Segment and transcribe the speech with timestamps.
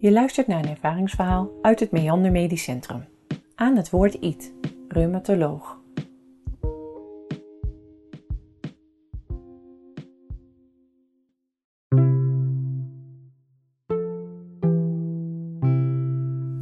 [0.00, 3.04] Je luistert naar een ervaringsverhaal uit het Meander Medisch Centrum.
[3.54, 4.52] Aan het woord IT,
[4.88, 5.78] reumatoloog.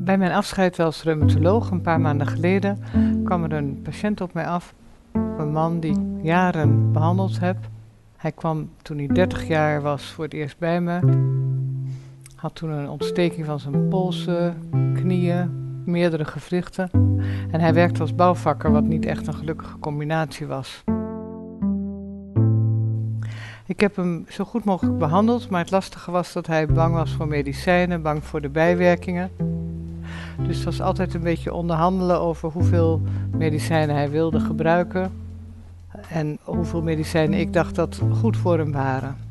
[0.05, 2.79] Bij mijn afscheid als reumatoloog een paar maanden geleden
[3.25, 4.75] kwam er een patiënt op mij af.
[5.13, 7.57] Een man die ik jaren behandeld heb.
[8.17, 11.47] Hij kwam toen hij 30 jaar was voor het eerst bij me.
[12.39, 15.51] Had toen een ontsteking van zijn polsen, knieën,
[15.85, 16.91] meerdere gewrichten.
[17.51, 20.85] En hij werkte als bouwvakker, wat niet echt een gelukkige combinatie was.
[23.67, 27.13] Ik heb hem zo goed mogelijk behandeld, maar het lastige was dat hij bang was
[27.13, 29.31] voor medicijnen, bang voor de bijwerkingen.
[30.47, 33.01] Dus het was altijd een beetje onderhandelen over hoeveel
[33.37, 35.13] medicijnen hij wilde gebruiken
[36.09, 39.28] en hoeveel medicijnen ik dacht dat goed voor hem waren.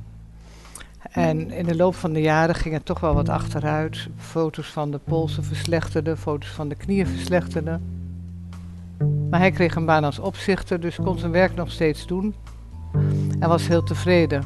[1.18, 4.08] En in de loop van de jaren ging het toch wel wat achteruit.
[4.18, 7.82] Foto's van de polsen verslechterden, foto's van de knieën verslechterden.
[9.30, 12.36] Maar hij kreeg een baan als opzichter, dus kon zijn werk nog steeds doen.
[13.40, 14.44] En was heel tevreden.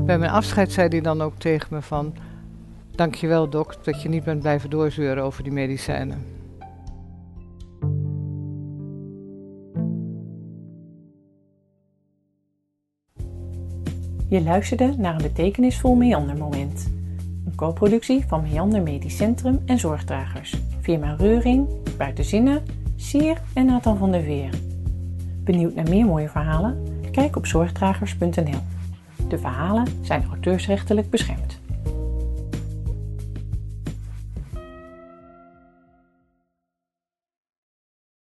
[0.00, 2.14] Bij mijn afscheid zei hij dan ook tegen me van...
[2.94, 6.35] Dankjewel dok, dat je niet bent blijven doorzeuren over die medicijnen.
[14.28, 16.92] Je luisterde naar een betekenisvol Meandermoment.
[17.46, 20.54] Een co-productie van Meander Medisch Centrum en Zorgdragers.
[20.80, 22.62] Firma Reuring, Buitenzinnen,
[22.96, 24.50] Sier en Nathan van der Veer.
[25.44, 26.82] Benieuwd naar meer mooie verhalen?
[27.10, 28.60] Kijk op zorgdragers.nl.
[29.28, 31.58] De verhalen zijn auteursrechtelijk beschermd.